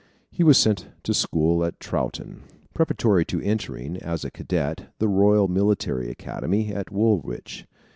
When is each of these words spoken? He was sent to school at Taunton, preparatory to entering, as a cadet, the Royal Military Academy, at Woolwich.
He 0.31 0.43
was 0.43 0.57
sent 0.57 0.87
to 1.03 1.13
school 1.13 1.63
at 1.63 1.79
Taunton, 1.79 2.41
preparatory 2.73 3.23
to 3.25 3.41
entering, 3.43 3.97
as 3.97 4.25
a 4.25 4.31
cadet, 4.31 4.91
the 4.97 5.07
Royal 5.07 5.47
Military 5.47 6.09
Academy, 6.09 6.73
at 6.73 6.89
Woolwich. 6.91 7.67